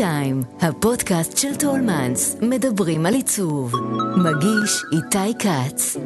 [0.00, 3.72] טיים, הפודקאסט של טולמנס, מדברים על עיצוב.
[4.16, 5.96] מגיש איתי כץ.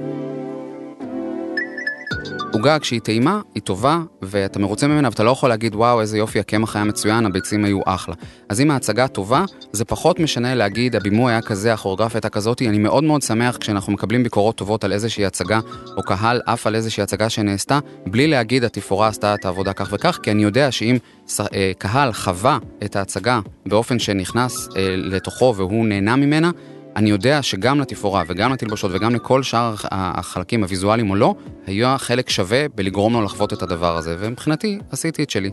[2.54, 6.40] עוגה כשהיא טעימה, היא טובה, ואתה מרוצה ממנה, ואתה לא יכול להגיד, וואו, איזה יופי,
[6.40, 8.15] הקמח היה מצוין, הביצים היו אחלה.
[8.49, 12.69] אז אם ההצגה טובה, זה פחות משנה להגיד, הבימוי היה כזה, הכוריאוגרפיה הייתה כזאתי.
[12.69, 15.60] אני מאוד מאוד שמח כשאנחנו מקבלים ביקורות טובות על איזושהי הצגה,
[15.96, 20.18] או קהל עף על איזושהי הצגה שנעשתה, בלי להגיד, התפאורה עשתה את העבודה כך וכך,
[20.23, 20.96] כי אני יודע שאם
[21.41, 26.50] אה, קהל חווה את ההצגה באופן שנכנס אה, לתוכו והוא נהנה ממנה,
[26.96, 31.34] אני יודע שגם לתפאורה וגם לתלבושות וגם לכל שאר החלקים הוויזואליים או לא,
[31.66, 35.50] היה חלק שווה בלגרום לו לחוות את הדבר הזה, ומבחינתי עשיתי את שלי.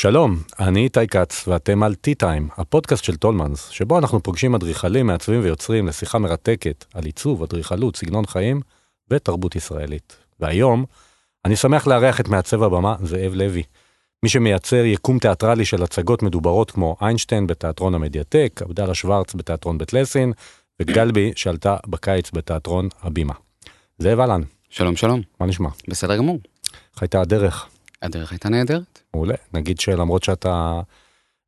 [0.00, 5.40] שלום, אני איתי כץ ואתם על T-Time, הפודקאסט של טולמנס, שבו אנחנו פוגשים אדריכלים, מעצבים
[5.40, 8.60] ויוצרים לשיחה מרתקת על עיצוב, אדריכלות, סגנון חיים
[9.10, 10.16] ותרבות ישראלית.
[10.40, 10.84] והיום
[11.44, 13.62] אני שמח לארח את מעצב הבמה זאב לוי.
[14.22, 19.92] מי שמייצר יקום תיאטרלי של הצגות מדוברות כמו איינשטיין בתיאטרון המדיאטק, עבדאללה שוורץ בתיאטרון בית
[19.92, 20.32] לסין,
[20.80, 23.34] וגלבי שעלתה בקיץ בתיאטרון הבימה.
[23.98, 24.42] זאב אהלן.
[24.70, 25.20] שלום שלום.
[25.40, 25.68] מה נשמע?
[25.88, 26.38] בסדר גמור.
[26.94, 27.66] איך הייתה הדרך?
[28.02, 29.00] הדרך הייתה נהדרת.
[29.14, 29.34] מעולה.
[29.54, 30.80] נגיד שלמרות שאתה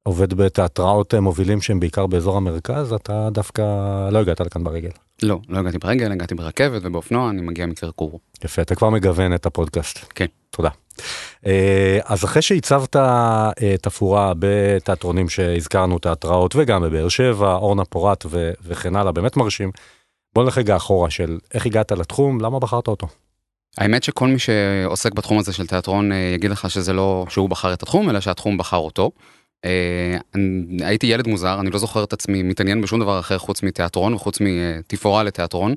[0.03, 3.63] עובד בתיאטראות מובילים שהם בעיקר באזור המרכז, אתה דווקא
[4.11, 4.91] לא הגעת לכאן ברגל.
[5.23, 8.21] לא, לא הגעתי ברגל, הגעתי ברכבת ובאופנוע, אני מגיע מקרקור.
[8.45, 9.99] יפה, אתה כבר מגוון את הפודקאסט.
[10.15, 10.27] כן.
[10.51, 10.71] תודה.
[11.47, 13.51] אה, אז אחרי שהצבת אה,
[13.83, 19.71] תפאורה בתיאטרונים שהזכרנו, תיאטראות וגם בבאר שבע, אורנה פורט ו- וכן הלאה, באמת מרשים.
[20.35, 23.07] בוא נלך רגע אחורה של איך הגעת לתחום, למה בחרת אותו?
[23.79, 27.73] האמת שכל מי שעוסק בתחום הזה של תיאטרון אה, יגיד לך שזה לא שהוא בחר
[27.73, 29.11] את התחום, אלא שהתחום בחר אותו.
[30.81, 34.39] הייתי ילד מוזר, אני לא זוכר את עצמי מתעניין בשום דבר אחר חוץ מתיאטרון וחוץ
[34.41, 35.75] מתפאורה לתיאטרון.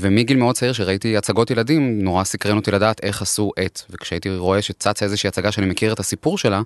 [0.00, 4.62] ומגיל מאוד צעיר שראיתי הצגות ילדים נורא סקרן אותי לדעת איך עשו את וכשהייתי רואה
[4.62, 6.62] שצצה איזושהי הצגה שאני מכיר את הסיפור שלה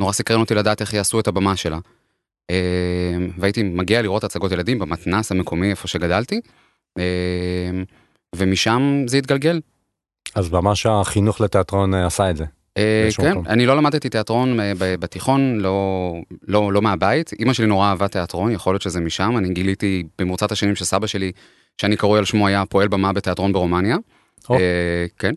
[0.00, 1.78] נורא סקרן אותי לדעת איך יעשו את הבמה שלה.
[2.50, 2.56] אה,
[3.38, 6.40] והייתי מגיע לראות הצגות ילדים במתנס המקומי איפה שגדלתי
[6.98, 7.02] אה,
[8.36, 9.60] ומשם זה התגלגל.
[10.34, 12.44] אז ממש החינוך לתיאטרון אה, עשה את זה.
[13.16, 16.12] כן, אני לא למדתי תיאטרון בתיכון, לא,
[16.48, 20.52] לא, לא מהבית, אמא שלי נורא אהבה תיאטרון, יכול להיות שזה משם, אני גיליתי במרוצת
[20.52, 21.32] השנים שסבא שלי
[21.82, 23.96] שאני קרוי על שמו היה פועל במה בתיאטרון ברומניה.
[24.44, 24.52] Oh.
[25.18, 25.32] כן.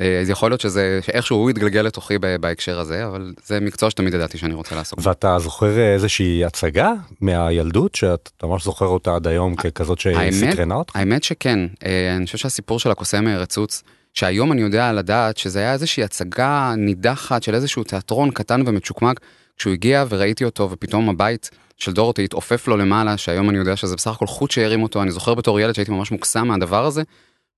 [0.00, 4.14] אה, אז יכול להיות שזה, שאיכשהו הוא התגלגל לתוכי בהקשר הזה, אבל זה מקצוע שתמיד
[4.14, 4.98] ידעתי שאני רוצה לעסוק.
[5.02, 10.96] ואתה זוכר איזושהי הצגה מהילדות שאתה ממש זוכר אותה עד היום ככזאת שסקרנה אותך?
[10.96, 13.82] האמת שכן, אה, אני חושב שהסיפור של הקוסם רצוץ,
[14.14, 19.20] שהיום אני יודע לדעת שזה היה איזושהי הצגה נידחת של איזשהו תיאטרון קטן ומצ'וקמק,
[19.58, 23.96] כשהוא הגיע וראיתי אותו ופתאום הבית של דורותי התעופף לו למעלה, שהיום אני יודע שזה
[23.96, 27.02] בסך הכל חוט שהרים אותו, אני זוכר בתור ילד שהייתי ממש מוקסם מהדבר הזה,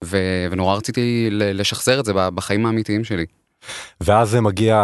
[0.05, 3.27] ו- ונורא רציתי לשחזר את זה בחיים האמיתיים שלי.
[4.01, 4.79] ואז זה מגיע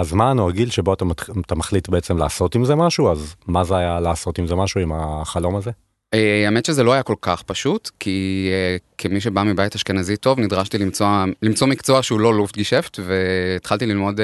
[0.00, 1.04] הזמן או הגיל שבו אתה,
[1.46, 4.80] אתה מחליט בעצם לעשות עם זה משהו, אז מה זה היה לעשות עם זה משהו
[4.80, 5.70] עם החלום הזה?
[6.14, 10.40] אה, האמת שזה לא היה כל כך פשוט, כי uh, כמי שבא מבית אשכנזי טוב,
[10.40, 11.08] נדרשתי למצוא,
[11.42, 14.22] למצוא מקצוע שהוא לא לופט געשעפט, והתחלתי ללמוד uh,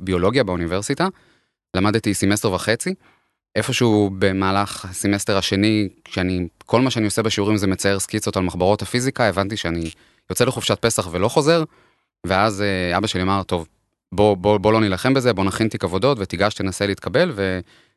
[0.00, 1.08] ביולוגיה באוניברסיטה.
[1.76, 2.94] למדתי סמסטר וחצי.
[3.56, 8.82] איפשהו במהלך הסמסטר השני, כשאני, כל מה שאני עושה בשיעורים זה מצייר סקיצות על מחברות
[8.82, 9.90] הפיזיקה, הבנתי שאני
[10.30, 11.64] יוצא לחופשת פסח ולא חוזר,
[12.26, 13.68] ואז אה, אבא שלי אמר, טוב,
[14.12, 17.32] בוא, בוא, בוא לא נילחם בזה, בוא נכין תיק עבודות ותיגש תנסה להתקבל,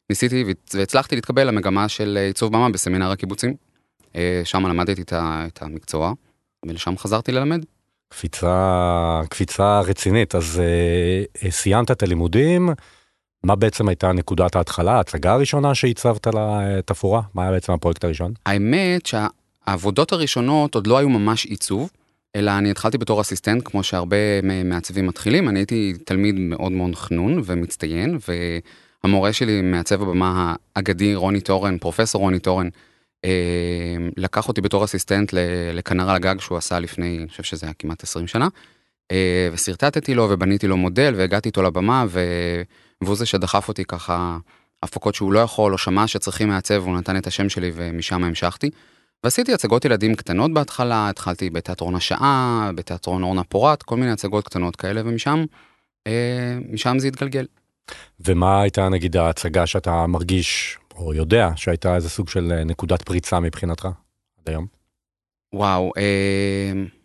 [0.10, 3.54] וניסיתי והצלחתי להתקבל למגמה של עיצוב במה בסמינר הקיבוצים.
[4.16, 6.14] אה, שם למדתי את המקצוע,
[6.66, 7.66] ולשם חזרתי ללמד.
[8.10, 10.62] קפיצה, קפיצה רצינית, אז
[11.44, 12.70] אה, סיימת את הלימודים.
[13.48, 17.22] מה בעצם הייתה נקודת ההתחלה, ההצגה הראשונה שעיצבת לה תפאורה?
[17.34, 18.34] מה היה בעצם הפרויקט הראשון?
[18.46, 21.90] האמת שהעבודות הראשונות עוד לא היו ממש עיצוב,
[22.36, 25.50] אלא אני התחלתי בתור אסיסטנט, כמו שהרבה מעצבים מתחילים.
[25.50, 28.18] אני הייתי תלמיד מאוד מאוד חנון ומצטיין,
[29.04, 32.70] והמורה שלי, מעצב הבמה האגדי רוני טורן, פרופסור רוני טורן,
[33.26, 33.30] אה,
[34.18, 35.34] לקח אותי בתור אסיסטנט
[35.74, 38.48] לכנר על הגג שהוא עשה לפני, אני חושב שזה היה כמעט 20 שנה,
[39.12, 42.22] אה, ושרטטתי לו ובניתי לו מודל והגעתי איתו לבמה, ו...
[43.04, 44.38] והוא זה שדחף אותי ככה
[44.84, 48.70] הפקות שהוא לא יכול או שמע שצריכים מעצב והוא נתן את השם שלי ומשם המשכתי.
[49.24, 54.76] ועשיתי הצגות ילדים קטנות בהתחלה, התחלתי בתיאטרון השעה, בתיאטרון אורנה פורט, כל מיני הצגות קטנות
[54.76, 55.46] כאלה ומשם,
[56.08, 57.46] אה, משם זה התגלגל.
[58.20, 63.40] ומה הייתה נגיד ההצגה שאתה מרגיש או יודע שהייתה איזה סוג של אה, נקודת פריצה
[63.40, 64.66] מבחינתך עד היום?
[65.54, 66.97] וואו, אה...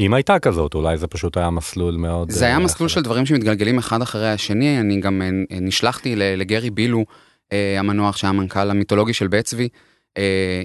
[0.00, 2.30] אם הייתה כזאת, אולי זה פשוט היה מסלול מאוד...
[2.30, 6.70] זה היה אה, מסלול של דברים שמתגלגלים אחד אחרי השני, אני גם אה, נשלחתי לגרי
[6.70, 7.04] בילו,
[7.52, 9.68] אה, המנוח שהיה המנכ"ל המיתולוגי של בית צבי,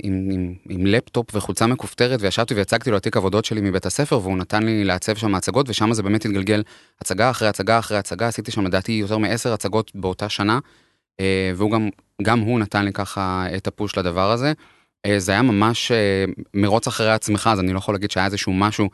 [0.03, 4.19] עם, עם, עם לפטופ וחולצה מכופתרת וישבתי והצגתי לו את תיק עבודות שלי מבית הספר
[4.19, 6.63] והוא נתן לי לעצב שם הצגות ושם זה באמת התגלגל
[7.01, 8.27] הצגה אחרי הצגה אחרי הצגה.
[8.27, 10.59] עשיתי שם לדעתי יותר מעשר הצגות באותה שנה
[11.55, 11.89] והוא גם
[12.21, 14.53] גם הוא נתן לי ככה את הפוש לדבר הזה.
[15.17, 15.91] זה היה ממש
[16.53, 18.89] מרוץ אחרי עצמך אז אני לא יכול להגיד שהיה איזשהו משהו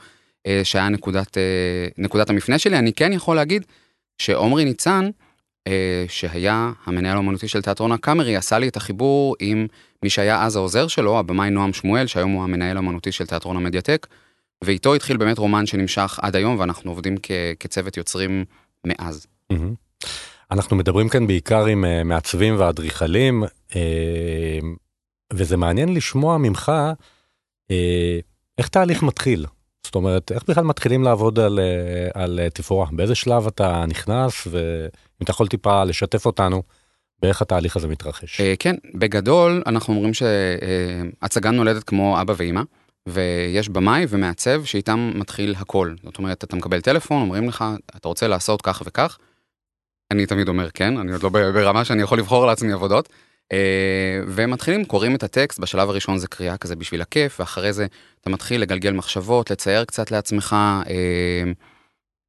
[0.64, 3.66] שהיה נקודת אה, נקודת המפנה שלי אני כן יכול להגיד
[4.18, 5.10] שעומרי ניצן.
[5.68, 9.68] אה, שהיה המנהל האומנותי של תיאטרון הקאמרי, עשה לי את החיבור עם
[10.04, 14.08] מי שהיה אז העוזר שלו, הבמאי נועם שמואל, שהיום הוא המנהל האומנותי של תיאטרון המדיאטק,
[14.64, 18.46] ואיתו התחיל באמת רומן שנמשך עד היום, ואנחנו עובדים כ- כצוות יוצרים
[18.88, 19.28] מאז.
[20.52, 23.44] אנחנו מדברים כאן בעיקר עם אה, מעצבים ואדריכלים,
[23.76, 24.60] אה,
[25.34, 26.72] וזה מעניין לשמוע ממך
[27.72, 28.20] אה,
[28.58, 29.46] איך תהליך מתחיל.
[29.92, 32.86] זאת אומרת, איך בכלל מתחילים לעבוד על, אה, על אה, תפאורה?
[32.92, 36.64] באיזה שלב אתה נכנס, ואם אתה יכול טיפה לשתף אותנו
[37.22, 38.42] באיך התהליך הזה מתרחש.
[38.42, 42.62] אה, כן, בגדול אנחנו אומרים שהצגה נולדת כמו אבא ואימא,
[43.08, 45.94] ויש במאי ומעצב שאיתם מתחיל הכל.
[46.04, 47.66] זאת אומרת, אתה מקבל טלפון, אומרים לך,
[47.96, 49.18] אתה רוצה לעשות כך וכך.
[50.12, 53.10] אני תמיד אומר כן, אני עוד לא ברמה שאני יכול לבחור לעצמי עבודות.
[53.52, 57.86] אה, ומתחילים, קוראים את הטקסט, בשלב הראשון זה קריאה כזה בשביל הכיף, ואחרי זה
[58.22, 60.56] אתה מתחיל לגלגל מחשבות, לצייר קצת לעצמך,
[60.90, 61.44] אה,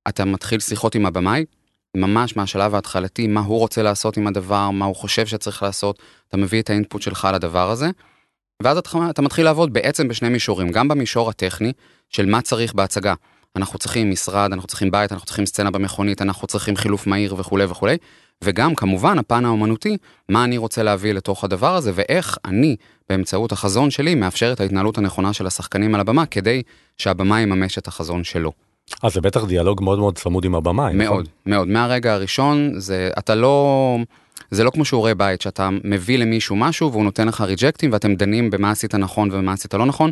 [0.08, 1.44] אתה מתחיל שיחות עם הבמאי,
[1.96, 5.98] ממש מהשלב ההתחלתי, מה הוא רוצה לעשות עם הדבר, מה הוא חושב שצריך לעשות,
[6.28, 7.90] אתה מביא את האינפוט שלך לדבר הזה,
[8.62, 11.72] ואז אתה, אתה מתחיל לעבוד בעצם בשני מישורים, גם במישור הטכני
[12.08, 13.14] של מה צריך בהצגה.
[13.56, 17.64] אנחנו צריכים משרד, אנחנו צריכים בית, אנחנו צריכים סצנה במכונית, אנחנו צריכים חילוף מהיר וכולי
[17.64, 17.96] וכולי,
[18.42, 19.96] וגם כמובן הפן האומנותי,
[20.28, 22.76] מה אני רוצה להביא לתוך הדבר הזה, ואיך אני,
[23.08, 26.62] באמצעות החזון שלי, מאפשר את ההתנהלות הנכונה של השחקנים על הבמה, כדי
[26.98, 28.52] שהבמה יממש את החזון שלו.
[29.02, 30.94] אז זה בטח דיאלוג מאוד מאוד צמוד עם הבמאי.
[30.94, 31.24] מאוד, נכון?
[31.46, 31.68] מאוד.
[31.68, 33.98] מהרגע הראשון, זה, אתה לא,
[34.50, 38.50] זה לא כמו שיעורי בית, שאתה מביא למישהו משהו והוא נותן לך ריג'קטים ואתם דנים
[38.50, 40.10] במה עשית נכון ומה עשית לא נכון.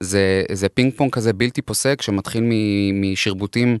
[0.00, 2.44] זה, זה פינג פונג כזה בלתי פוסק שמתחיל
[2.92, 3.76] משרבוטים אה,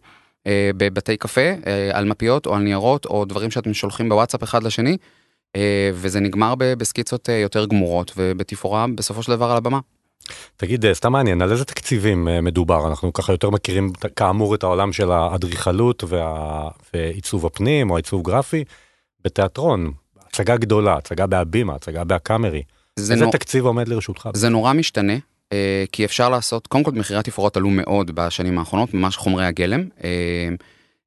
[0.76, 4.96] בבתי קפה אה, על מפיות או על ניירות או דברים שאתם שולחים בוואטסאפ אחד לשני,
[5.56, 9.78] אה, וזה נגמר בסקיצות אה, יותר גמורות ובתפאורה בסופו של דבר על הבמה.
[10.56, 12.88] תגיד, אה, סתם מעניין, על איזה תקציבים אה, מדובר?
[12.88, 16.68] אנחנו ככה יותר מכירים כאמור את העולם של האדריכלות וה...
[16.94, 18.64] ועיצוב הפנים או עיצוב גרפי
[19.24, 19.92] בתיאטרון.
[20.28, 22.62] הצגה גדולה, הצגה בהבימה, הצגה בהקאמרי.
[22.98, 24.28] זה, איזה נו, תקציב עומד לרשותך?
[24.34, 25.12] זה נורא משתנה.
[25.52, 29.84] אה, כי אפשר לעשות, קודם כל מחירי התפאורות עלו מאוד בשנים האחרונות, ממש חומרי הגלם,
[30.04, 30.48] אה,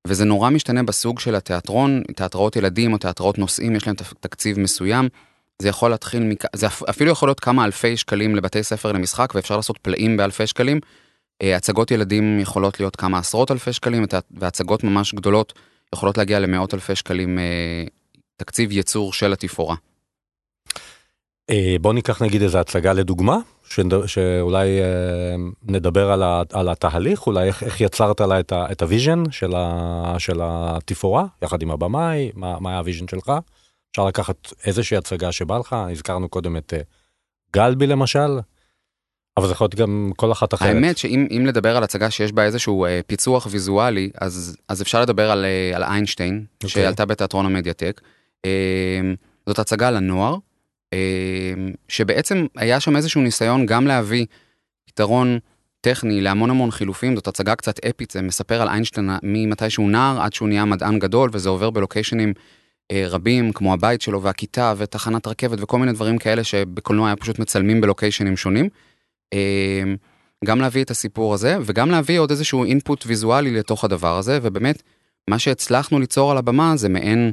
[0.07, 4.59] וזה נורא משתנה בסוג של התיאטרון, תיאטראות ילדים או תיאטראות נושאים, יש להם תק- תקציב
[4.59, 5.09] מסוים.
[5.61, 6.45] זה יכול להתחיל, מכ...
[6.55, 10.47] זה אפ- אפילו יכול להיות כמה אלפי שקלים לבתי ספר למשחק, ואפשר לעשות פלאים באלפי
[10.47, 10.79] שקלים.
[11.41, 15.53] אה, הצגות ילדים יכולות להיות כמה עשרות אלפי שקלים, ות- והצגות ממש גדולות
[15.95, 17.39] יכולות להגיע למאות אלפי שקלים
[18.37, 19.75] תקציב ייצור של התפאורה.
[21.49, 23.37] אה, בוא ניקח נגיד איזה הצגה לדוגמה.
[24.05, 26.41] שאולי אה, נדבר על, ה...
[26.53, 28.71] על התהליך, אולי איך, איך יצרת לה את, ה...
[28.71, 30.15] את ה vision של, ה...
[30.17, 33.31] של התפאורה, יחד עם הבמאי, מה, מה היה ה vision שלך?
[33.91, 36.81] אפשר לקחת איזושהי הצגה שבא לך, הזכרנו קודם את אה,
[37.53, 38.39] גלבי למשל,
[39.37, 40.75] אבל זה יכול להיות גם כל אחת אחרת.
[40.75, 45.01] האמת שאם אם לדבר על הצגה שיש בה איזשהו אה, פיצוח ויזואלי, אז, אז אפשר
[45.01, 46.69] לדבר על, אה, על איינשטיין, אוקיי.
[46.69, 48.01] שעלתה בתיאטרון המדיאטק.
[48.45, 49.01] אה,
[49.45, 50.35] זאת הצגה לנוער,
[51.87, 54.25] שבעצם היה שם איזשהו ניסיון גם להביא
[54.85, 55.39] פתרון
[55.81, 60.21] טכני להמון המון חילופים, זאת הצגה קצת אפית, זה מספר על איינשטיין ממתי שהוא נער
[60.21, 62.33] עד שהוא נהיה מדען גדול, וזה עובר בלוקיישנים
[62.91, 67.39] אה, רבים, כמו הבית שלו והכיתה ותחנת רכבת וכל מיני דברים כאלה שבקולנוע היה פשוט
[67.39, 68.69] מצלמים בלוקיישנים שונים.
[69.33, 69.83] אה,
[70.45, 74.83] גם להביא את הסיפור הזה וגם להביא עוד איזשהו אינפוט ויזואלי לתוך הדבר הזה ובאמת
[75.29, 77.31] מה שהצלחנו ליצור על הבמה זה מעין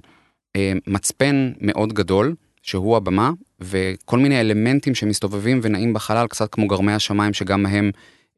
[0.56, 6.92] אה, מצפן מאוד גדול שהוא הבמה וכל מיני אלמנטים שמסתובבים ונעים בחלל קצת כמו גרמי
[6.92, 7.90] השמיים שגם מהם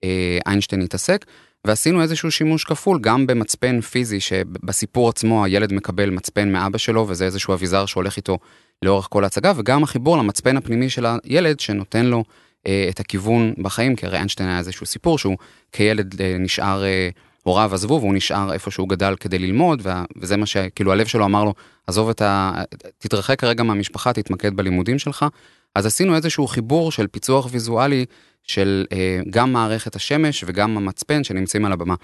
[0.05, 1.25] אה, איינשטיין התעסק
[1.67, 7.25] ועשינו איזשהו שימוש כפול גם במצפן פיזי שבסיפור עצמו הילד מקבל מצפן מאבא שלו וזה
[7.25, 8.39] איזשהו אביזר שהולך איתו
[8.83, 12.25] לאורך כל ההצגה וגם החיבור למצפן הפנימי של הילד שנותן לו
[12.67, 15.37] אה, את הכיוון בחיים, כי הרי איינשטיין היה איזשהו סיפור שהוא
[15.73, 17.09] כילד אה, נשאר, אה,
[17.45, 21.25] הוריו עזבו והוא נשאר איפה שהוא גדל כדי ללמוד, וה, וזה מה שכאילו הלב שלו
[21.25, 21.55] אמר לו,
[21.87, 22.63] עזוב את ה...
[22.99, 25.27] תתרחק כרגע מהמשפחה, תתמקד בלימודים שלך.
[25.75, 28.05] אז עשינו איזשהו חיבור של פיצוח ויזואלי
[28.43, 31.95] של אה, גם מערכת השמש וגם המצפן שנמצאים על הבמה.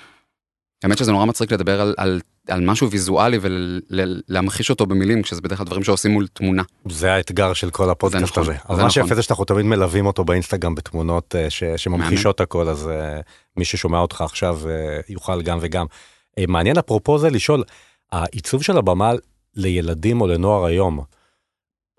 [0.83, 2.21] האמת שזה נורא מצחיק לדבר על, על,
[2.51, 6.63] על משהו ויזואלי ולהמחיש אותו במילים, כשזה בדרך כלל דברים שעושים מול תמונה.
[6.89, 8.53] זה האתגר של כל הפודקאסט נכון, הזה.
[8.53, 8.91] זה אבל מה נכון.
[8.91, 13.21] שיפה זה שאנחנו תמיד מלווים אותו באינסטגרם בתמונות אה, ש- שממחישות הכל, אז אה,
[13.57, 15.87] מי ששומע אותך עכשיו אה, יוכל גם וגם.
[16.49, 17.63] מעניין אפרופו זה לשאול,
[18.13, 19.13] העיצוב של הבמה
[19.57, 21.01] לילדים או לנוער היום,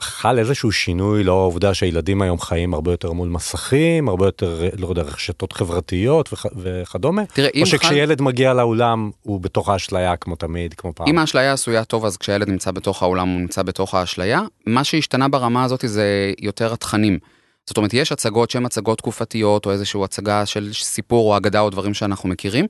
[0.01, 4.87] חל איזשהו שינוי לאור העובדה שהילדים היום חיים הרבה יותר מול מסכים, הרבה יותר, לא
[4.87, 7.25] יודע, רשתות חברתיות וכ, וכדומה?
[7.25, 7.71] תראה, אם או חל...
[7.71, 11.07] שכשילד מגיע לאולם הוא בתוך האשליה כמו תמיד, כמו פעם?
[11.07, 14.41] אם האשליה עשויה טוב, אז כשהילד נמצא בתוך האולם הוא נמצא בתוך האשליה.
[14.65, 17.19] מה שהשתנה ברמה הזאת זה יותר התכנים.
[17.65, 21.69] זאת אומרת, יש הצגות שהן הצגות תקופתיות, או איזושהי הצגה של סיפור או אגדה או
[21.69, 22.65] דברים שאנחנו מכירים,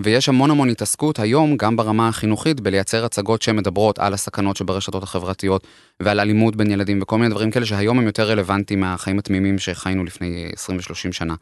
[0.00, 5.66] ויש המון המון התעסקות היום, גם ברמה החינוכית, בלייצר הצגות שמדברות על הסכנות שברשתות החברתיות,
[6.00, 10.04] ועל אלימות בין ילדים וכל מיני דברים כאלה שהיום הם יותר רלוונטיים מהחיים התמימים שחיינו
[10.04, 11.34] לפני 20 ו-30 שנה.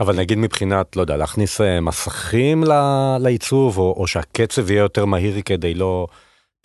[0.00, 2.64] אבל נגיד מבחינת, לא יודע, להכניס אה, מסכים
[3.20, 6.06] לעיצוב, או, או שהקצב יהיה יותר מהיר כדי לא...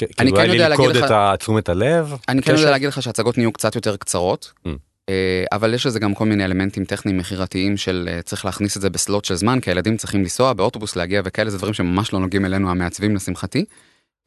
[0.01, 2.13] אני כאילו כן יודע ללכוד להגיד את לך- ה- תשומת הלב?
[2.29, 2.55] אני כן?
[2.55, 4.69] יודע להגיד לך שההצגות נהיו קצת יותר קצרות, Mm.
[5.09, 8.81] אה, אבל יש לזה גם כל מיני אלמנטים טכניים מכירתיים של אה, צריך להכניס את
[8.81, 12.19] זה בסלוט של זמן, כי הילדים צריכים לנסוע באוטובוס להגיע וכאלה, זה דברים שממש לא
[12.19, 13.65] נוגעים אלינו המעצבים לשמחתי.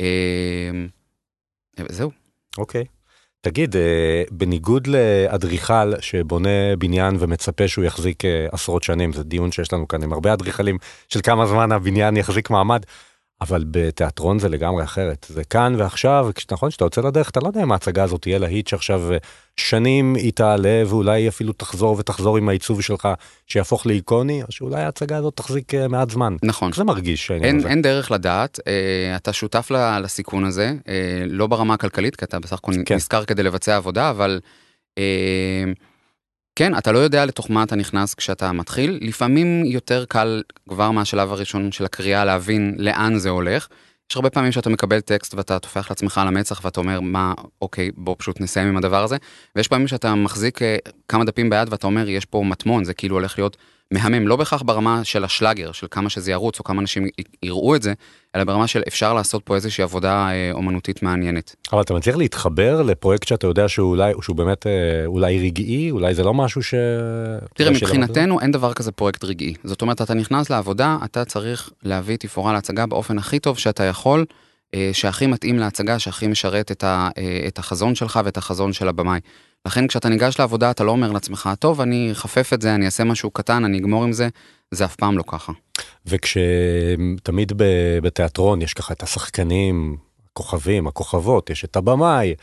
[0.00, 0.70] אה,
[1.88, 2.10] זהו.
[2.58, 2.84] אוקיי.
[3.40, 3.76] תגיד,
[4.30, 8.22] בניגוד לאדריכל שבונה בניין ומצפה שהוא יחזיק
[8.52, 12.50] עשרות שנים, זה דיון שיש לנו כאן עם הרבה אדריכלים של כמה זמן הבניין יחזיק
[12.50, 12.82] מעמד,
[13.42, 15.26] אבל בתיאטרון זה לגמרי אחרת.
[15.28, 18.68] זה כאן ועכשיו, נכון שאתה יוצא לדרך, אתה לא יודע אם ההצגה הזאת תהיה להיט
[18.68, 19.16] שעכשיו אה,
[19.56, 23.08] שנים היא תעלה ואולי אפילו תחזור ותחזור עם העיצוב שלך
[23.46, 26.36] שיהפוך לאיקוני, או שאולי ההצגה הזאת תחזיק אה, מעט זמן.
[26.42, 26.68] נכון.
[26.68, 27.68] איך זה מרגיש העניין אין, הזה?
[27.68, 29.70] אין דרך לדעת, אה, אתה שותף
[30.02, 32.72] לסיכון הזה, אה, לא ברמה הכלכלית, כי אתה בסך הכל.
[32.86, 32.94] כן.
[32.94, 34.40] נזכר כדי לבצע עבודה, אבל
[34.98, 35.64] אה,
[36.56, 41.32] כן, אתה לא יודע לתוך מה אתה נכנס כשאתה מתחיל, לפעמים יותר קל כבר מהשלב
[41.32, 43.68] הראשון של הקריאה להבין לאן זה הולך.
[44.10, 47.90] יש הרבה פעמים שאתה מקבל טקסט ואתה טופח לעצמך על המצח ואתה אומר מה אוקיי
[47.96, 49.16] בוא פשוט נסיים עם הדבר הזה
[49.56, 50.76] ויש פעמים שאתה מחזיק אה,
[51.08, 53.56] כמה דפים ביד ואתה אומר יש פה מטמון זה כאילו הולך להיות
[53.92, 57.06] מהמם לא בהכרח ברמה של השלאגר של כמה שזה ירוץ או כמה אנשים
[57.42, 57.92] יראו את זה
[58.36, 61.56] אלא ברמה של אפשר לעשות פה איזושהי עבודה אה, אומנותית מעניינת.
[61.72, 64.72] אבל אתה מצליח להתחבר לפרויקט שאתה יודע שהוא אולי, שהוא באמת אה,
[65.06, 66.74] אולי רגעי, אולי זה לא משהו ש...
[67.54, 69.54] תראה, מבחינתנו אין דבר כזה פרויקט רגעי.
[69.64, 74.24] זאת אומרת, אתה נכנס לעבודה, אתה צריך להביא תפאורה להצגה באופן הכי טוב שאתה יכול,
[74.92, 79.20] שהכי מתאים להצגה, שהכי משרת את, ה, אה, את החזון שלך ואת החזון של הבמאי.
[79.66, 83.04] לכן כשאתה ניגש לעבודה, אתה לא אומר לעצמך, טוב, אני אחפף את זה, אני אעשה
[83.04, 84.28] משהו קטן, אני אגמור עם זה,
[84.70, 85.52] זה אף פעם לא ככה.
[86.06, 87.52] וכשתמיד
[88.02, 89.96] בתיאטרון יש ככה את השחקנים,
[90.30, 92.34] הכוכבים, הכוכבות, יש את הבמאי,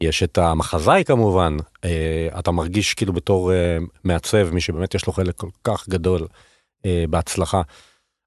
[0.00, 5.12] יש את המחזאי כמובן, אה, אתה מרגיש כאילו בתור אה, מעצב, מי שבאמת יש לו
[5.12, 6.26] חלק כל כך גדול
[6.86, 7.62] אה, בהצלחה.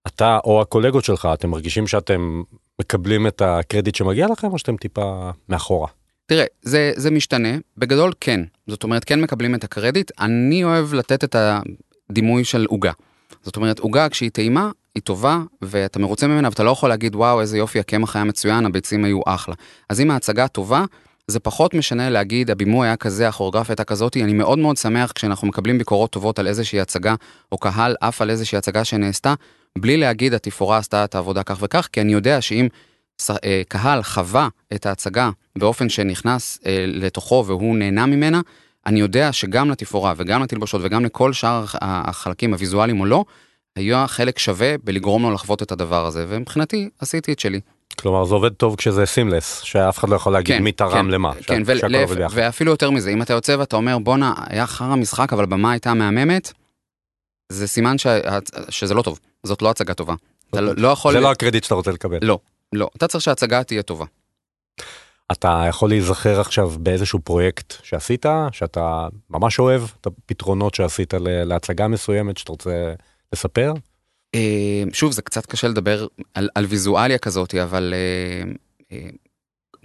[0.07, 2.41] אתה או הקולגות שלך, אתם מרגישים שאתם
[2.81, 5.87] מקבלים את הקרדיט שמגיע לכם, או שאתם טיפה מאחורה?
[6.25, 8.41] תראה, זה, זה משתנה, בגדול כן.
[8.67, 10.11] זאת אומרת, כן מקבלים את הקרדיט.
[10.19, 11.35] אני אוהב לתת את
[12.09, 12.91] הדימוי של עוגה.
[13.43, 17.41] זאת אומרת, עוגה כשהיא טעימה, היא טובה, ואתה מרוצה ממנה, ואתה לא יכול להגיד, וואו,
[17.41, 19.55] איזה יופי, הקמח היה מצוין, הביצים היו אחלה.
[19.89, 20.85] אז אם ההצגה טובה,
[21.27, 24.23] זה פחות משנה להגיד, הבימוי היה כזה, הכוריאוגרפיה הייתה כזאתי.
[24.23, 27.15] אני מאוד מאוד שמח כשאנחנו מקבלים ביקורות טובות על איזושהי הצגה,
[27.51, 29.33] או קהל עף על איזושהי הצגה שנעשתה,
[29.81, 32.67] בלי להגיד, התפאורה עשתה את העבודה כך וכך, כי אני יודע שאם
[33.43, 38.41] אה, קהל חווה את ההצגה באופן שנכנס אה, לתוכו והוא נהנה ממנה,
[38.85, 43.25] אני יודע שגם לתפאורה וגם לתלבושות וגם לכל שאר הח- החלקים הוויזואליים או לא,
[43.75, 47.59] היה חלק שווה בלגרום לו לחוות את הדבר הזה, ומבחינתי עשיתי את שלי.
[47.99, 51.33] כלומר זה עובד טוב כשזה סימלס, שאף אחד לא יכול להגיד מי תרם למה.
[51.33, 52.31] כן, שהכל ולהפ-.
[52.33, 55.93] ואפילו יותר מזה, אם אתה יוצא ואתה אומר בואנה, היה חרא משחק אבל במה הייתה
[55.93, 56.53] מהממת,
[57.51, 58.19] זה סימן שה-
[58.69, 60.15] שזה לא טוב, זאת לא הצגה טובה.
[60.49, 61.13] אתה לא לא יכול...
[61.13, 62.17] זה לא הקרדיט שאתה רוצה לקבל.
[62.21, 62.39] לא,
[62.73, 64.05] לא, אתה צריך שההצגה תהיה טובה.
[65.31, 72.37] אתה יכול להיזכר עכשיו באיזשהו פרויקט שעשית, שאתה ממש אוהב, את הפתרונות שעשית להצגה מסוימת
[72.37, 72.93] שאתה רוצה
[73.33, 73.73] לספר?
[74.35, 78.51] אה, שוב, זה קצת קשה לדבר על, על ויזואליה כזאת, אבל אה,
[78.91, 79.09] אה,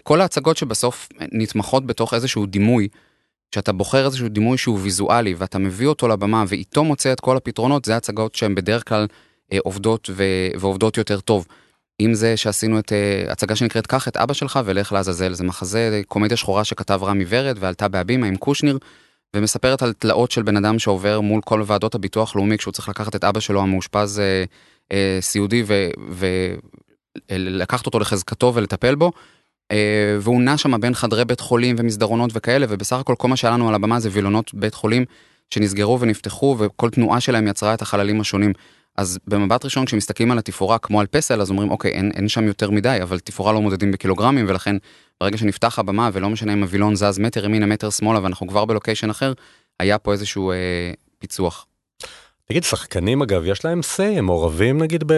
[0.03, 2.89] כל ההצגות שבסוף נתמכות בתוך איזשהו דימוי,
[3.51, 7.85] כשאתה בוחר איזשהו דימוי שהוא ויזואלי ואתה מביא אותו לבמה ואיתו מוצא את כל הפתרונות,
[7.85, 9.07] זה הצגות שהן בדרך כלל
[9.59, 10.25] עובדות ו,
[10.61, 11.47] ועובדות יותר טוב.
[12.01, 16.01] אם זה שעשינו את אה, הצגה שנקראת קח את אבא שלך ולך לעזאזל, זה מחזה
[16.09, 18.79] קומדיה שחורה שכתב רמי ורד ועלתה בהבימה עם קושניר.
[19.37, 23.17] ומספרת על תלאות של בן אדם שעובר מול כל ועדות הביטוח לאומי כשהוא צריך לקחת
[23.17, 24.45] את אבא שלו המאושפז אה,
[24.93, 25.65] אה, סיעודי
[27.31, 29.13] ולקחת אותו לחזקתו ולטפל בו.
[29.73, 33.55] אה, והוא נע שם בין חדרי בית חולים ומסדרונות וכאלה ובסך הכל כל מה שהיה
[33.55, 35.05] לנו על הבמה זה וילונות בית חולים
[35.51, 38.53] שנסגרו ונפתחו וכל תנועה שלהם יצרה את החללים השונים.
[38.97, 42.47] אז במבט ראשון כשמסתכלים על התפאורה כמו על פסל אז אומרים אוקיי אין, אין שם
[42.47, 44.77] יותר מדי אבל תפאורה לא מודדים בקילוגרמים ולכן
[45.21, 49.11] ברגע שנפתח הבמה ולא משנה אם הווילון זז מטר ימינה מטר שמאלה ואנחנו כבר בלוקיישן
[49.11, 49.33] אחר
[49.81, 50.57] היה פה איזשהו אה,
[51.19, 51.67] פיצוח.
[52.45, 55.15] תגיד, שחקנים אגב, יש להם say, הם מעורבים נגיד ב...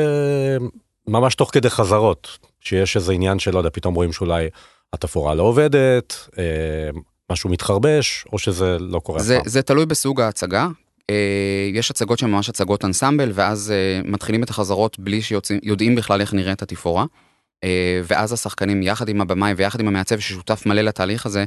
[1.06, 4.48] ממש תוך כדי חזרות, שיש איזה עניין שלא יודע, פתאום רואים שאולי
[4.92, 6.44] התפאורה לא עובדת, אה,
[7.30, 9.48] משהו מתחרבש, או שזה לא קורה זה, אף פעם.
[9.48, 10.68] זה תלוי בסוג ההצגה.
[11.10, 16.20] אה, יש הצגות שהן ממש הצגות אנסמבל, ואז אה, מתחילים את החזרות בלי שיודעים בכלל
[16.20, 17.04] איך נראית התפאורה.
[17.64, 21.44] אה, ואז השחקנים יחד עם הבמאי ויחד עם המעצב ששותף מלא לתהליך הזה,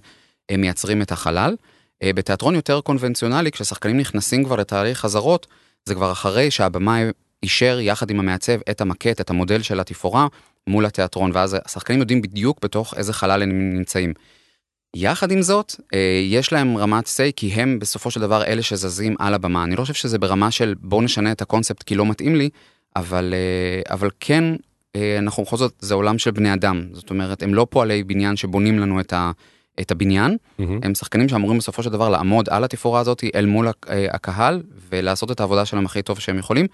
[0.49, 1.55] הם מייצרים את החלל.
[2.03, 5.47] בתיאטרון יותר קונבנציונלי, כששחקנים נכנסים כבר לתהליך חזרות,
[5.85, 7.03] זה כבר אחרי שהבמאי
[7.43, 10.27] אישר יחד עם המעצב את המקט, את המודל של התפאורה
[10.67, 14.13] מול התיאטרון, ואז השחקנים יודעים בדיוק בתוך איזה חלל הם נמצאים.
[14.95, 19.15] יחד עם זאת, אה, יש להם רמת say כי הם בסופו של דבר אלה שזזים
[19.19, 19.63] על הבמה.
[19.63, 22.49] אני לא חושב שזה ברמה של בואו נשנה את הקונספט כי לא מתאים לי,
[22.95, 24.43] אבל, אה, אבל כן,
[24.95, 26.85] אה, אנחנו בכל זאת, זה עולם של בני אדם.
[26.93, 29.31] זאת אומרת, הם לא פועלי בניין שבונים לנו את, ה,
[29.79, 30.79] את הבניין, מהמם.
[30.83, 35.31] הם שחקנים שאמורים בסופו של דבר לעמוד על התפאורה הזאת אל מול הק- הקהל ולעשות
[35.31, 36.67] את העבודה שלהם הכי טוב שהם יכולים.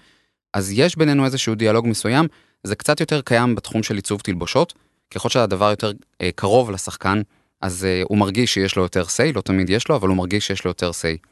[0.54, 2.26] אז יש בינינו איזשהו דיאלוג מסוים,
[2.64, 4.74] זה קצת יותר קיים בתחום של עיצוב תלבושות.
[5.14, 5.92] ככל שהדבר יותר
[6.34, 7.22] קרוב לשחקן,
[7.64, 10.46] אז אה, הוא מרגיש שיש לו יותר say, לא תמיד יש לו, אבל הוא מרגיש
[10.46, 11.26] שיש לו יותר say.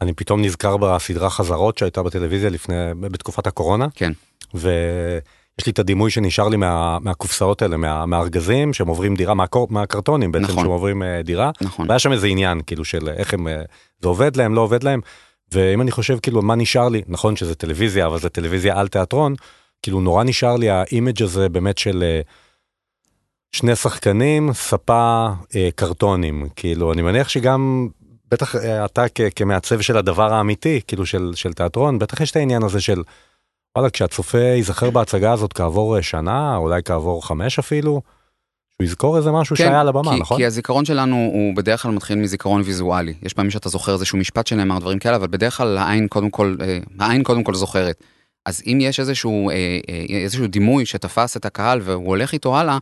[0.00, 3.86] אני פתאום נזכר בסדרה חזרות שהייתה בטלוויזיה לפני, בתקופת הקורונה.
[3.94, 4.12] כן.
[4.54, 9.68] ויש לי את הדימוי שנשאר לי מה, מהקופסאות האלה, מה, מהארגזים, שהם עוברים דירה, מהקור,
[9.70, 10.62] מהקרטונים בעצם, נכון.
[10.62, 11.50] שהם עוברים אה, דירה.
[11.60, 11.86] נכון.
[11.88, 13.62] והיה שם איזה עניין, כאילו, של איך הם, אה,
[14.02, 15.00] זה עובד להם, לא עובד להם.
[15.52, 19.34] ואם אני חושב, כאילו, מה נשאר לי, נכון שזה טלוויזיה, אבל זה טלוויזיה על תיאטרון,
[19.82, 22.20] כאילו, נורא נשאר לי ה image הזה באמת של אה,
[23.56, 26.48] שני שחקנים, ספה, אה, קרטונים.
[26.56, 27.88] כאילו, אני מניח שגם,
[28.30, 32.36] בטח אה, אתה כ- כמעצב של הדבר האמיתי, כאילו, של, של תיאטרון, בטח יש את
[32.36, 33.02] העניין הזה של,
[33.76, 38.02] וואלה, כשהצופה ייזכר בהצגה הזאת כעבור אה, שנה, אולי כעבור חמש אפילו,
[38.72, 40.36] שהוא יזכור איזה משהו שהיה על הבמה, כי, נכון?
[40.36, 43.14] כי הזיכרון שלנו הוא בדרך כלל מתחיל מזיכרון ויזואלי.
[43.22, 46.56] יש פעמים שאתה זוכר איזשהו משפט שנאמר, דברים כאלה, אבל בדרך כלל העין קודם כל,
[46.60, 48.04] אה, העין קודם כל זוכרת.
[48.46, 49.54] אז אם יש איזשהו, אה,
[49.88, 52.78] אה, איזשהו דימוי שתפס את הקהל והוא הולך איתו הלאה, אה,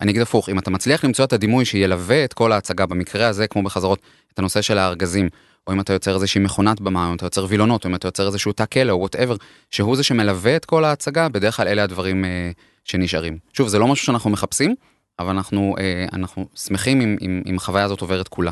[0.00, 3.46] אני אגיד הפוך, אם אתה מצליח למצוא את הדימוי שילווה את כל ההצגה, במקרה הזה,
[3.46, 3.98] כמו בחזרות,
[4.34, 5.28] את הנושא של הארגזים,
[5.66, 8.08] או אם אתה יוצר איזושהי מכונת במה, או אם אתה יוצר וילונות, או אם אתה
[8.08, 9.36] יוצר איזשהו תא כלא, או וואטאבר,
[9.70, 12.50] שהוא זה שמלווה את כל ההצגה, בדרך כלל אלה הדברים אה,
[12.84, 13.38] שנשארים.
[13.52, 14.74] שוב, זה לא משהו שאנחנו מחפשים,
[15.18, 18.50] אבל אנחנו, אה, אנחנו שמחים אם, אם, אם החוויה הזאת עוברת כולה.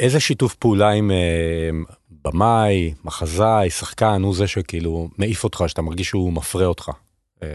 [0.00, 1.70] איזה שיתוף פעולה עם אה,
[2.24, 6.90] במאי, מחזאי, שחקן, הוא זה שכאילו מעיף אותך, שאתה מרגיש שהוא מפרה אותך.
[7.42, 7.54] אה,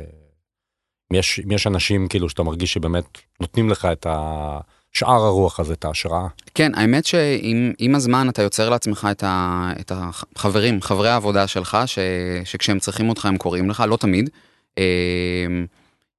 [1.13, 3.05] יש, יש אנשים כאילו שאתה מרגיש שבאמת
[3.41, 6.27] נותנים לך את השאר הרוח הזה, את ההשראה.
[6.55, 11.77] כן, האמת שעם עם הזמן אתה יוצר לעצמך את, ה, את החברים, חברי העבודה שלך,
[11.85, 11.99] ש,
[12.43, 14.29] שכשהם צריכים אותך הם קוראים לך, לא תמיד.
[14.77, 14.83] אה,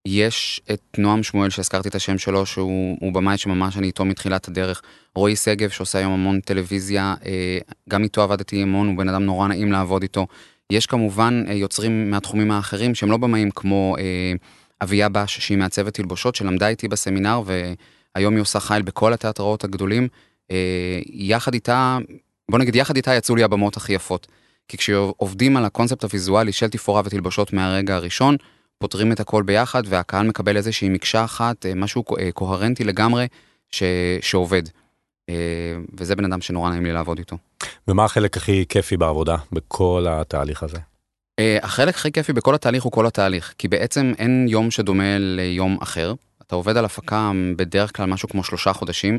[0.07, 4.49] יש את נועם שמואל שהזכרתי את השם שלו, שהוא הוא במאי שממש אני איתו מתחילת
[4.49, 4.83] הדרך.
[5.15, 9.49] רועי שגב שעושה היום המון טלוויזיה, אה, גם איתו עבדתי המון, הוא בן אדם נורא
[9.49, 10.27] נעים לעבוד איתו.
[10.71, 13.97] יש כמובן אה, יוצרים מהתחומים האחרים שהם לא במאים כמו
[14.83, 20.09] אביה בש, שהיא מעצבת תלבושות, שלמדה איתי בסמינר והיום היא עושה חייל בכל התיאטראות הגדולים.
[20.51, 21.99] אה, יחד איתה,
[22.51, 24.27] בוא נגיד יחד איתה יצאו לי הבמות הכי יפות.
[24.69, 28.37] כי כשעובדים על הקונספט הוויזואלי של תפאורה ותלבושות מהרגע הראשון,
[28.79, 33.27] פותרים את הכל ביחד והקהל מקבל איזושהי מקשה אחת, אה, משהו אה, קוהרנטי לגמרי
[33.71, 33.83] ש...
[34.21, 34.63] שעובד.
[35.99, 37.37] וזה בן אדם שנורא נעים לי לעבוד איתו.
[37.89, 40.79] ומה החלק הכי כיפי בעבודה בכל התהליך הזה?
[41.39, 45.79] אה, החלק הכי כיפי בכל התהליך הוא כל התהליך, כי בעצם אין יום שדומה ליום
[45.83, 46.15] אחר.
[46.43, 49.19] אתה עובד על הפקה בדרך כלל משהו כמו שלושה חודשים,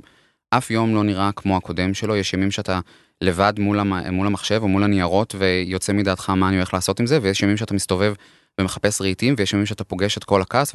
[0.49, 2.79] אף יום לא נראה כמו הקודם שלו, יש ימים שאתה
[3.21, 4.13] לבד מול, המ...
[4.13, 7.57] מול המחשב או מול הניירות ויוצא מדעתך מה אני הולך לעשות עם זה, ויש ימים
[7.57, 8.13] שאתה מסתובב
[8.59, 10.73] ומחפש רהיטים, ויש ימים שאתה פוגש את כל הכעס,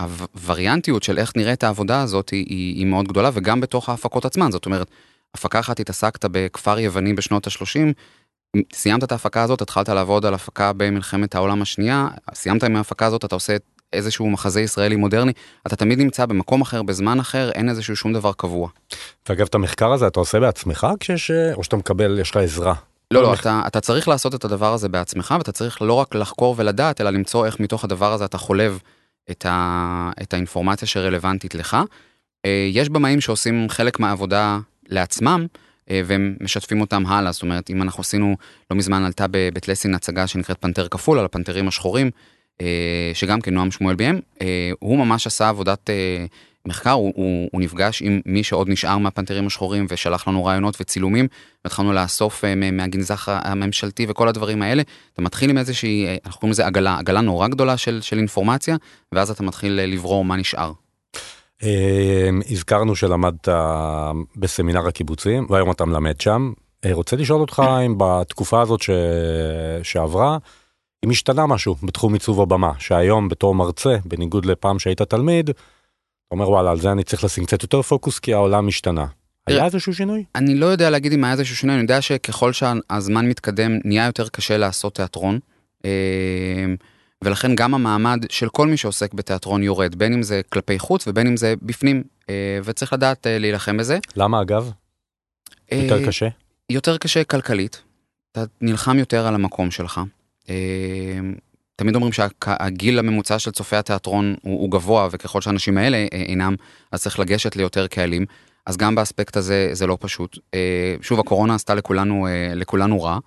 [0.00, 4.66] והווריאנטיות של איך נראית העבודה הזאת היא, היא מאוד גדולה, וגם בתוך ההפקות עצמן, זאת
[4.66, 4.90] אומרת,
[5.34, 7.92] הפקה אחת התעסקת בכפר יווני בשנות ה-30,
[8.72, 13.24] סיימת את ההפקה הזאת, התחלת לעבוד על הפקה במלחמת העולם השנייה, סיימת עם ההפקה הזאת,
[13.24, 13.56] אתה עושה
[13.92, 15.32] איזשהו מחזה ישראלי מודרני,
[15.66, 18.68] אתה תמיד נמצא במקום אחר, בזמן אחר, אין איזשהו שום דבר קבוע.
[19.28, 22.74] ואגב, את המחקר הזה אתה עושה בעצמך כשיש, או שאתה מקבל, יש לך עזרה?
[23.10, 26.54] לא, לא, אתה, אתה צריך לעשות את הדבר הזה בעצמך, ואתה צריך לא רק לחקור
[26.58, 28.78] ולדעת, אלא למצוא איך מתוך הדבר הזה אתה חולב
[29.30, 31.76] את, ה, את האינפורמציה שרלוונטית לך.
[32.44, 34.58] אה, יש במאים שעושים חלק מהעבודה
[34.88, 35.69] לעצמם, אה,
[36.04, 38.36] והם משתפים אותם הלאה, זאת אומרת, אם אנחנו עשינו,
[38.70, 42.10] לא מזמן עלתה בבית לסין הצגה שנקראת פנתר כפול, על הפנתרים השחורים,
[42.60, 44.20] אה, שגם כן נועם שמואל ביים,
[44.78, 45.90] הוא ממש עשה עבודת
[46.66, 51.28] מחקר, הוא, הוא, הוא נפגש עם מי שעוד נשאר מהפנתרים השחורים ושלח לנו רעיונות וצילומים,
[51.64, 54.82] והתחלנו לאסוף מהגנזך הממשלתי וכל הדברים האלה.
[55.12, 58.76] אתה מתחיל עם איזושהי, אנחנו קוראים לזה עגלה, עגלה נורא גדולה של, של אינפורמציה,
[59.12, 60.72] ואז אתה מתחיל לברור מה נשאר.
[62.50, 63.48] הזכרנו שלמדת
[64.36, 66.52] בסמינר הקיבוצים, והיום אתה מלמד שם.
[66.92, 68.90] רוצה לשאול אותך אם בתקופה הזאת ש...
[69.82, 70.38] שעברה,
[71.04, 75.50] אם השתנה משהו בתחום עיצוב הבמה, שהיום בתור מרצה, בניגוד לפעם שהיית תלמיד,
[76.30, 79.06] אומר וואלה על זה אני צריך לשים קצת יותר פוקוס כי העולם השתנה.
[79.46, 80.24] היה איזשהו שינוי?
[80.34, 84.28] אני לא יודע להגיד אם היה איזשהו שינוי, אני יודע שככל שהזמן מתקדם נהיה יותר
[84.28, 85.38] קשה לעשות תיאטרון.
[87.24, 91.26] ולכן גם המעמד של כל מי שעוסק בתיאטרון יורד, בין אם זה כלפי חוץ ובין
[91.26, 93.98] אם זה בפנים, אה, וצריך לדעת אה, להילחם בזה.
[94.16, 94.70] למה אגב?
[95.72, 96.28] יותר אה, קשה?
[96.70, 97.82] יותר קשה כלכלית,
[98.32, 100.00] אתה נלחם יותר על המקום שלך.
[101.76, 106.54] תמיד אומרים שהגיל הממוצע של צופי התיאטרון הוא, הוא גבוה, וככל שהאנשים האלה אינם,
[106.92, 108.24] אז צריך לגשת ליותר קהלים.
[108.66, 110.38] אז גם באספקט הזה זה לא פשוט.
[111.00, 113.18] שוב, הקורונה עשתה לכולנו, לכולנו רע.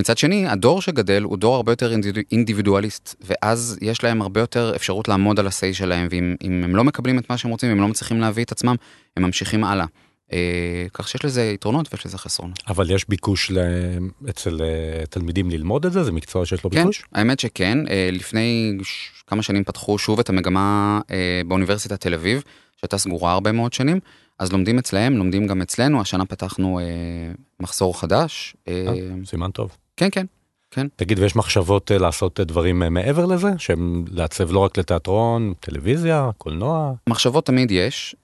[0.00, 4.72] מצד שני, הדור שגדל הוא דור הרבה יותר אינדיבידו- אינדיבידואליסט, ואז יש להם הרבה יותר
[4.76, 7.80] אפשרות לעמוד על ה-say שלהם, ואם אם הם לא מקבלים את מה שהם רוצים, הם
[7.80, 8.74] לא מצליחים להביא את עצמם,
[9.16, 9.86] הם ממשיכים הלאה.
[10.32, 10.38] אה,
[10.92, 12.58] כך שיש לזה יתרונות ויש לזה חסרונות.
[12.68, 13.58] אבל יש ביקוש ל...
[14.30, 16.02] אצל אה, תלמידים ללמוד את זה?
[16.04, 17.02] זה מקצוע שיש לו כן, ביקוש?
[17.12, 22.42] האמת שכן, אה, לפני ש- כמה שנים פתחו שוב את המגמה אה, באוניברסיטת תל אביב,
[22.76, 24.00] שהייתה סגורה הרבה מאוד שנים,
[24.38, 26.84] אז לומדים אצלהם, לומדים גם אצלנו, השנה פתחנו אה,
[27.60, 28.56] מחזור חדש.
[28.68, 28.92] אה, אה,
[29.24, 29.76] סימן טוב.
[29.96, 30.26] כן, כן.
[30.96, 33.48] תגיד, ויש מחשבות אה, לעשות אה, דברים אה, מעבר לזה?
[33.58, 36.92] שהם לעצב לא רק לתיאטרון, טלוויזיה, קולנוע?
[37.08, 38.16] מחשבות תמיד יש.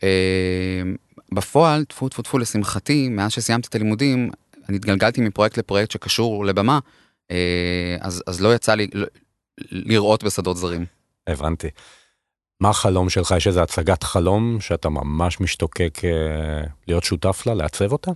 [1.33, 4.31] בפועל, טפו טפו טפו, לשמחתי, מאז שסיימתי את הלימודים,
[4.69, 6.79] אני התגלגלתי מפרויקט לפרויקט שקשור לבמה,
[8.01, 8.87] אז, אז לא יצא לי
[9.71, 10.85] לראות בשדות זרים.
[11.27, 11.69] הבנתי.
[12.61, 13.35] מה החלום שלך?
[13.37, 15.99] יש איזו הצגת חלום שאתה ממש משתוקק
[16.89, 18.11] להיות שותף לה, לעצב אותה?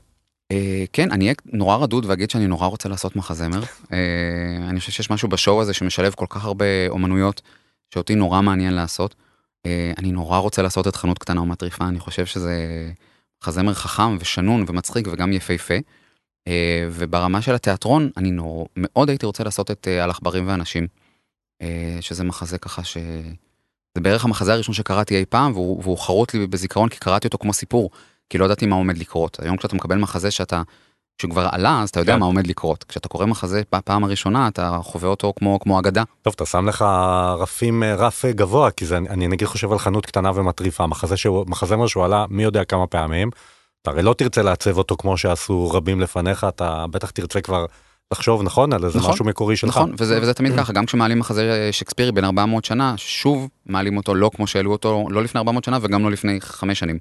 [0.52, 3.62] אה, כן, אני אהיה נורא רדוד ואגיד שאני נורא רוצה לעשות מחזמר.
[3.92, 7.42] אה, אני חושב שיש משהו בשואו הזה שמשלב כל כך הרבה אומנויות,
[7.94, 9.14] שאותי נורא מעניין לעשות.
[9.66, 12.54] אה, אני נורא רוצה לעשות את חנות קטנה ומטריפה, אני חושב שזה
[13.42, 15.74] מחזמר חכם ושנון ומצחיק וגם יפהפה.
[16.48, 18.68] אה, וברמה של התיאטרון, אני נור...
[18.76, 20.87] מאוד הייתי רוצה לעשות את אה, על עכברים ואנשים.
[21.62, 22.96] אה, שזה מחזה ככה ש...
[23.94, 27.38] זה בערך המחזה הראשון שקראתי אי פעם, והוא, והוא חרוט לי בזיכרון כי קראתי אותו
[27.38, 27.90] כמו סיפור.
[28.31, 29.39] כי לא ידעתי מה עומד לקרות.
[29.43, 30.63] היום כשאתה מקבל מחזה שאתה,
[31.23, 32.21] שכבר עלה, אז אתה יודע כן.
[32.21, 32.85] מה עומד לקרות.
[32.85, 36.03] כשאתה קורא מחזה בפעם הראשונה, אתה חווה אותו כמו, כמו אגדה.
[36.23, 36.85] טוב, אתה שם לך
[37.39, 41.17] רפים, אה, רף אה, גבוה, כי זה, אני נגיד חושב על חנות קטנה ומטריפה, מחזה
[41.17, 43.31] שהוא, מחזמר שהוא עלה מי יודע כמה פעמים.
[43.83, 47.67] אתה הרי לא תרצה לעצב אותו כמו שעשו רבים לפניך, אתה בטח תרצה כבר
[48.13, 48.73] לחשוב, נכון?
[48.73, 49.77] על איזה נכון, משהו מקורי שלך.
[49.77, 54.15] נכון, וזה, וזה תמיד ככה, גם כשמעלים מחזה שקספירי בין 400 שנה, שוב מעלים אותו
[54.15, 56.99] לא כמו שהעלו אותו, לא לפני 400 שנה וגם לא לפני 5 שנים.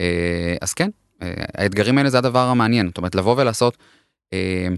[0.00, 0.90] אה, אז כן,
[1.22, 3.76] אה, האתגרים האלה זה הדבר המעניין, זאת אומרת לבוא ולעשות
[4.32, 4.68] אה,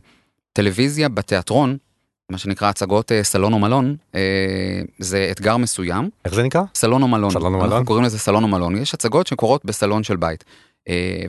[0.53, 1.77] טלוויזיה בתיאטרון,
[2.31, 3.97] מה שנקרא הצגות סלון או מלון,
[4.99, 6.11] זה אתגר מסוים.
[6.25, 6.63] איך זה נקרא?
[6.75, 7.31] סלון או מלון.
[7.31, 7.73] סלון או מלון?
[7.73, 8.77] אנחנו קוראים לזה סלון או מלון.
[8.77, 10.45] יש הצגות שקורות בסלון של בית.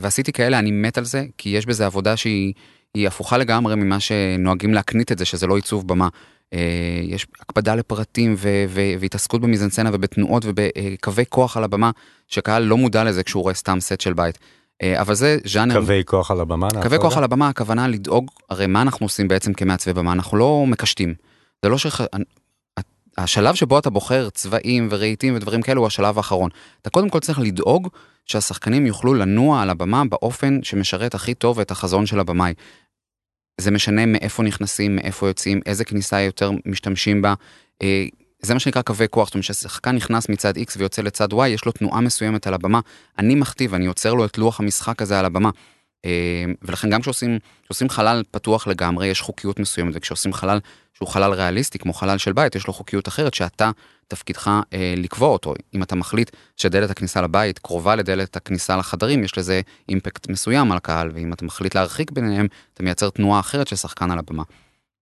[0.00, 2.52] ועשיתי כאלה, אני מת על זה, כי יש בזה עבודה שהיא
[2.94, 6.08] היא הפוכה לגמרי ממה שנוהגים להקנית את זה, שזה לא עיצוב במה.
[6.52, 6.58] אה,
[7.02, 11.90] יש הקפדה לפרטים ו- ו- והתעסקות במזנסצנה ובתנועות ובקווי כוח על הבמה,
[12.28, 14.38] שקהל לא מודע לזה כשהוא רואה סתם סט של בית.
[14.82, 15.74] אה, אבל זה ז'אנר...
[15.74, 16.68] קווי כוח על הבמה?
[16.82, 17.16] קווי כוח?
[17.16, 20.12] על הבמה, הכוונה לדאוג, הרי מה אנחנו עושים בעצם כמעצבי במה?
[20.12, 21.14] אנחנו לא מקשטים.
[21.62, 21.86] זה לא ש...
[23.18, 26.50] השלב שבו אתה בוחר צבעים ורהיטים ודברים כאלו הוא השלב האחרון.
[26.82, 27.88] אתה קודם כל צריך לדאוג
[28.26, 32.54] שהשחקנים יוכלו לנוע על הבמה באופן שמשרת הכי טוב את החזון של הבמאי.
[33.58, 37.34] זה משנה מאיפה נכנסים, מאיפה יוצאים, איזה כניסה יותר משתמשים בה.
[37.82, 38.06] אה,
[38.42, 41.64] זה מה שנקרא קווי כוח, זאת אומרת שהשחקן נכנס מצד X ויוצא לצד Y, יש
[41.64, 42.80] לו תנועה מסוימת על הבמה.
[43.18, 45.50] אני מכתיב, אני יוצר לו את לוח המשחק הזה על הבמה.
[46.04, 50.58] אה, ולכן גם כשעושים, כשעושים חלל פתוח לגמרי, יש חוקיות מסוימת, וכשעושים חלל
[50.94, 53.70] שהוא חלל ריאליסטי, כמו חלל של בית, יש לו חוקיות אחרת שאתה,
[54.08, 55.54] תפקידך אה, לקבוע אותו.
[55.74, 60.76] אם אתה מחליט שדלת הכניסה לבית קרובה לדלת הכניסה לחדרים, יש לזה אימפקט מסוים על
[60.76, 64.42] הקהל, ואם אתה מחליט להרחיק ביניהם, אתה מייצר תנועה אחרת של שחקן על הבמה.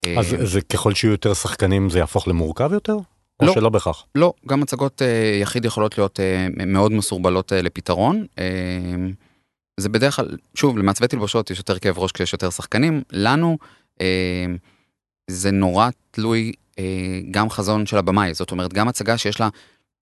[0.06, 2.96] אה, אז זה ככל שיהיו יותר שחקנים זה יהפוך למורכב יותר?
[3.40, 3.54] או לא.
[3.54, 4.04] שלא בהכרח?
[4.14, 8.26] לא, גם הצגות אה, יחיד יכולות להיות אה, מאוד מסורבלות אה, לפתרון.
[8.38, 8.44] אה,
[9.76, 13.02] זה בדרך כלל, שוב, למעצבי תלבושות יש יותר כאב ראש כשיש יותר שחקנים.
[13.12, 13.58] לנו
[14.00, 14.46] אה,
[15.30, 18.34] זה נורא תלוי אה, גם חזון של הבמאי.
[18.34, 19.48] זאת אומרת, גם הצגה שיש לה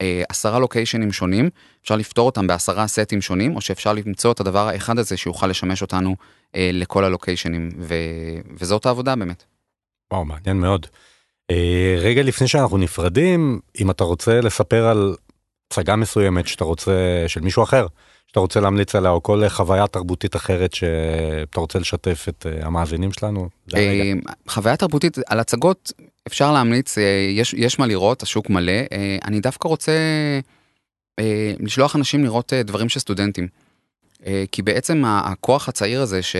[0.00, 1.50] אה, עשרה לוקיישנים שונים,
[1.82, 5.82] אפשר לפתור אותם בעשרה סטים שונים, או שאפשר למצוא את הדבר האחד הזה שיוכל לשמש
[5.82, 6.16] אותנו
[6.54, 7.94] אה, לכל הלוקיישנים, ו,
[8.58, 9.44] וזאת העבודה באמת.
[10.12, 10.86] וואו, מעניין מאוד.
[11.50, 15.14] אה, רגע לפני שאנחנו נפרדים, אם אתה רוצה לספר על
[15.70, 17.86] הצגה מסוימת שאתה רוצה, של מישהו אחר,
[18.30, 23.12] שאתה רוצה להמליץ עליה, או כל חוויה תרבותית אחרת שאתה רוצה לשתף את אה, המאזינים
[23.12, 23.48] שלנו.
[23.74, 24.12] אה,
[24.48, 25.92] חוויה תרבותית על הצגות
[26.26, 28.72] אפשר להמליץ, אה, יש, יש מה לראות, השוק מלא.
[29.24, 29.92] אני דווקא רוצה
[31.60, 33.48] לשלוח אנשים לראות דברים של סטודנטים.
[34.52, 36.36] כי בעצם הכוח הצעיר הזה ש,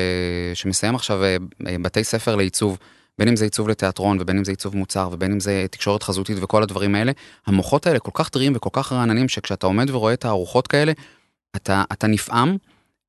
[0.55, 1.21] שמסיים עכשיו
[1.61, 2.79] בתי ספר לעיצוב
[3.19, 6.37] בין אם זה עיצוב לתיאטרון ובין אם זה עיצוב מוצר ובין אם זה תקשורת חזותית
[6.41, 7.13] וכל הדברים האלה,
[7.47, 10.93] המוחות האלה כל כך טריים וכל כך רעננים שכשאתה עומד ורואה את הארוחות כאלה,
[11.57, 12.57] אתה, אתה נפעם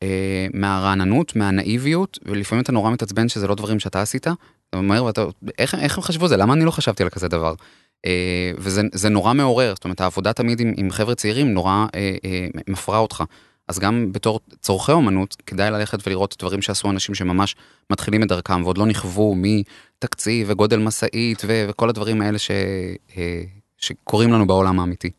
[0.04, 4.28] אה, מהרעננות, מהנאיביות, ולפעמים אתה נורא מתעצבן שזה לא דברים שאתה עשית.
[4.28, 5.26] אתה אומר, ואתה,
[5.58, 6.38] איך, איך הם חשבו זה?
[6.38, 7.54] למה אני לא חשבתי על כזה דבר?
[8.06, 12.48] אה, וזה נורא מעורר, זאת אומרת, העבודה תמיד עם, עם חבר'ה צעירים נורא אה, אה,
[12.68, 13.24] מפרה אותך.
[13.68, 17.56] אז גם בתור צורכי אומנות, כדאי ללכת ולראות דברים שעשו אנשים שממש
[17.90, 22.52] מתחילים את דרכם ועוד לא נכוו מתקציב וגודל משאית וכל הדברים האלה ש,
[23.18, 23.42] אה,
[23.78, 25.12] שקורים לנו בעולם האמיתי.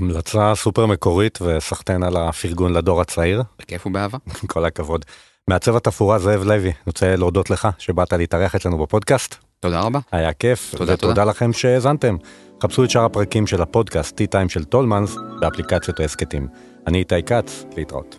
[0.00, 3.42] המלצה סופר מקורית וסחטיין על הפרגון לדור הצעיר.
[3.58, 4.18] בכיף ובאהבה.
[4.52, 5.04] כל הכבוד.
[5.48, 9.34] מעצב התפאורה זאב לוי, אני רוצה להודות לך שבאת להתארח אצלנו בפודקאסט.
[9.60, 9.98] תודה רבה.
[10.12, 11.24] היה כיף, תודה, ותודה תודה.
[11.24, 12.16] לכם שהאזנתם.
[12.62, 16.48] חפשו את שאר הפרקים של הפודקאסט Tea Time של טולמנס באפליקציות ההסכתים.
[16.86, 18.18] אני איתי כץ, להתראות.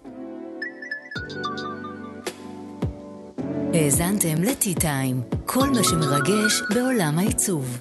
[3.73, 7.79] האזנתם לטי טיים, כל מה שמרגש בעולם העיצוב.